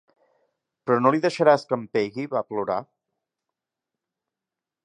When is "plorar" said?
2.49-2.81